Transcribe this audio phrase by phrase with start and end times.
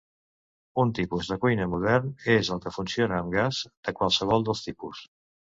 [0.83, 5.07] Un tipus de cuina modern és el que funciona amb gas, de qualsevol dels tipus.